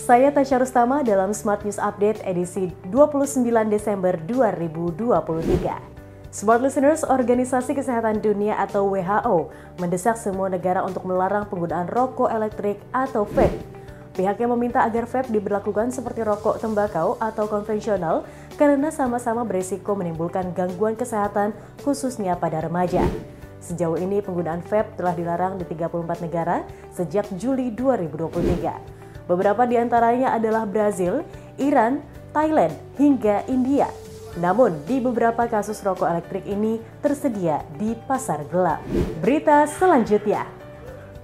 Saya 0.00 0.32
Tasya 0.32 0.64
Rustama 0.64 1.04
dalam 1.04 1.36
Smart 1.36 1.60
News 1.60 1.76
Update 1.76 2.24
edisi 2.24 2.72
29 2.88 3.44
Desember 3.68 4.16
2023. 4.24 5.12
Smart 6.32 6.64
Listeners, 6.64 7.04
Organisasi 7.04 7.76
Kesehatan 7.76 8.24
Dunia 8.24 8.56
atau 8.56 8.96
WHO 8.96 9.52
mendesak 9.76 10.16
semua 10.16 10.48
negara 10.48 10.80
untuk 10.88 11.04
melarang 11.04 11.44
penggunaan 11.52 11.84
rokok 11.84 12.32
elektrik 12.32 12.80
atau 12.96 13.28
vape. 13.28 13.52
Pihaknya 14.16 14.48
meminta 14.48 14.88
agar 14.88 15.04
vape 15.04 15.28
diberlakukan 15.28 15.92
seperti 15.92 16.24
rokok 16.24 16.64
tembakau 16.64 17.20
atau 17.20 17.44
konvensional 17.44 18.24
karena 18.56 18.88
sama-sama 18.88 19.44
berisiko 19.44 19.92
menimbulkan 19.92 20.56
gangguan 20.56 20.96
kesehatan 20.96 21.52
khususnya 21.84 22.40
pada 22.40 22.64
remaja. 22.64 23.04
Sejauh 23.60 24.00
ini 24.00 24.24
penggunaan 24.24 24.64
vape 24.64 24.96
telah 24.96 25.12
dilarang 25.12 25.60
di 25.60 25.68
34 25.68 26.24
negara 26.24 26.64
sejak 26.88 27.28
Juli 27.36 27.68
2023. 27.76 28.99
Beberapa 29.26 29.66
di 29.66 29.76
antaranya 29.80 30.36
adalah 30.36 30.64
Brazil, 30.64 31.26
Iran, 31.58 32.00
Thailand, 32.30 32.72
hingga 32.96 33.44
India. 33.50 33.90
Namun, 34.38 34.86
di 34.86 35.02
beberapa 35.02 35.50
kasus 35.50 35.82
rokok 35.82 36.06
elektrik 36.06 36.46
ini 36.46 36.78
tersedia 37.02 37.66
di 37.74 37.98
pasar 38.06 38.46
gelap. 38.46 38.78
Berita 39.18 39.66
selanjutnya. 39.66 40.46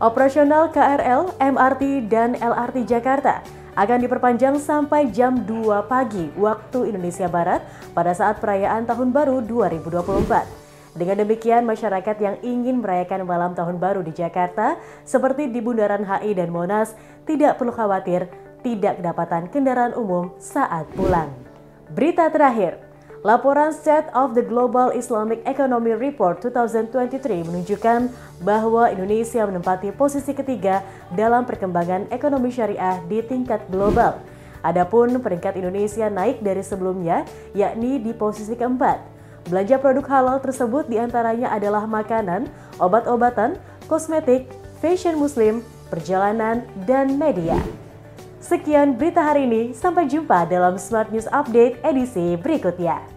Operasional 0.02 0.74
KRL, 0.74 1.38
MRT, 1.38 2.10
dan 2.10 2.36
LRT 2.36 2.84
Jakarta 2.84 3.40
akan 3.76 3.98
diperpanjang 4.02 4.56
sampai 4.58 5.12
jam 5.12 5.44
2 5.44 5.86
pagi 5.86 6.32
waktu 6.34 6.90
Indonesia 6.92 7.28
Barat 7.28 7.62
pada 7.92 8.12
saat 8.12 8.40
perayaan 8.42 8.84
Tahun 8.88 9.08
Baru 9.12 9.44
2024. 9.44 10.65
Dengan 10.96 11.22
demikian, 11.22 11.68
masyarakat 11.68 12.16
yang 12.18 12.36
ingin 12.40 12.80
merayakan 12.80 13.28
malam 13.28 13.52
tahun 13.52 13.76
baru 13.76 14.00
di 14.00 14.16
Jakarta, 14.16 14.80
seperti 15.04 15.52
di 15.52 15.60
Bundaran 15.60 16.08
HI 16.08 16.32
dan 16.32 16.48
Monas, 16.48 16.96
tidak 17.28 17.60
perlu 17.60 17.70
khawatir 17.70 18.26
tidak 18.66 18.98
kedapatan 18.98 19.46
kendaraan 19.46 19.94
umum 19.94 20.34
saat 20.42 20.90
pulang. 20.98 21.30
Berita 21.94 22.26
terakhir, 22.26 22.82
laporan 23.22 23.70
State 23.70 24.10
of 24.10 24.34
the 24.34 24.42
Global 24.42 24.90
Islamic 24.90 25.38
Economy 25.46 25.94
Report 25.94 26.42
2023 26.42 27.46
menunjukkan 27.46 28.10
bahwa 28.42 28.90
Indonesia 28.90 29.46
menempati 29.46 29.94
posisi 29.94 30.34
ketiga 30.34 30.82
dalam 31.14 31.46
perkembangan 31.46 32.10
ekonomi 32.10 32.50
syariah 32.50 32.98
di 33.06 33.22
tingkat 33.22 33.62
global. 33.70 34.18
Adapun 34.66 35.22
peringkat 35.22 35.54
Indonesia 35.62 36.10
naik 36.10 36.42
dari 36.42 36.66
sebelumnya, 36.66 37.22
yakni 37.54 38.02
di 38.02 38.10
posisi 38.10 38.58
keempat. 38.58 39.15
Belanja 39.46 39.78
produk 39.78 40.06
halal 40.10 40.38
tersebut 40.42 40.90
di 40.90 40.98
antaranya 40.98 41.54
adalah 41.54 41.86
makanan, 41.86 42.50
obat-obatan, 42.82 43.54
kosmetik, 43.86 44.50
fashion 44.82 45.14
muslim, 45.14 45.62
perjalanan, 45.86 46.66
dan 46.82 47.14
media. 47.14 47.54
Sekian 48.42 48.98
berita 48.98 49.22
hari 49.22 49.46
ini, 49.46 49.70
sampai 49.70 50.10
jumpa 50.10 50.50
dalam 50.50 50.74
Smart 50.78 51.14
News 51.14 51.30
Update 51.30 51.78
edisi 51.86 52.34
berikutnya. 52.38 53.15